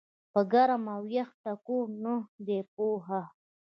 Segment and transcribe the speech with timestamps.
[0.33, 2.15] پۀ ګرم او يخ ټکور نۀ
[2.45, 3.21] دي پوهه